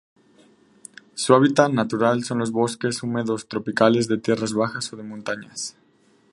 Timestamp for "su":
1.13-1.35